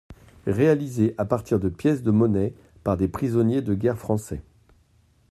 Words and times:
Réalisée 0.47 1.13
à 1.19 1.25
partir 1.25 1.59
de 1.59 1.69
pièces 1.69 2.01
de 2.01 2.09
monnaie 2.09 2.55
par 2.83 2.97
des 2.97 3.07
prisonniers 3.07 3.61
de 3.61 3.75
guerre 3.75 3.99
français. 3.99 4.41